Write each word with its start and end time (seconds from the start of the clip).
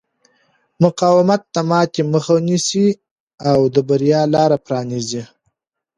مقاومت 0.83 1.41
د 1.53 1.57
ماتې 1.69 2.01
مخه 2.13 2.35
نیسي 2.47 2.87
او 3.51 3.59
د 3.73 3.77
بریا 3.87 4.21
لارې 4.33 4.57
پرانیزي. 4.65 5.23